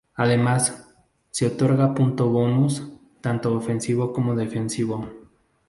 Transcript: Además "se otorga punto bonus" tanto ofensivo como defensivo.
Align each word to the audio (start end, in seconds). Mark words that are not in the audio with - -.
Además 0.15 0.91
"se 1.29 1.45
otorga 1.45 1.93
punto 1.93 2.27
bonus" 2.27 2.81
tanto 3.21 3.53
ofensivo 3.55 4.11
como 4.11 4.33
defensivo. 4.33 5.07